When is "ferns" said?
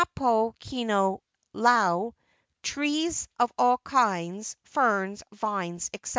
4.63-5.21